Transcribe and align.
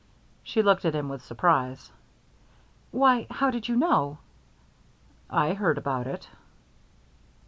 She 0.41 0.63
looked 0.63 0.83
at 0.83 0.95
him 0.95 1.09
with 1.09 1.21
surprise. 1.23 1.91
"Why, 2.89 3.27
how 3.29 3.51
did 3.51 3.67
you 3.67 3.75
know?" 3.75 4.17
"I 5.29 5.53
heard 5.53 5.77
about 5.77 6.07
it." 6.07 6.27